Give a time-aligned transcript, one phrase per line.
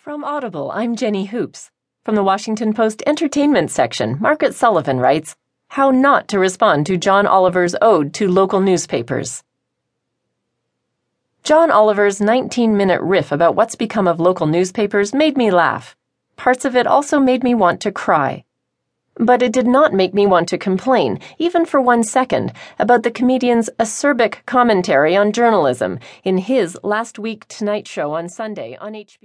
[0.00, 1.72] From Audible, I'm Jenny Hoops.
[2.04, 5.34] From the Washington Post entertainment section, Margaret Sullivan writes
[5.70, 9.42] How Not to Respond to John Oliver's Ode to Local Newspapers.
[11.42, 15.96] John Oliver's 19 minute riff about what's become of local newspapers made me laugh.
[16.36, 18.44] Parts of it also made me want to cry.
[19.16, 23.10] But it did not make me want to complain, even for one second, about the
[23.10, 29.16] comedian's acerbic commentary on journalism in his last week Tonight Show on Sunday on HBO.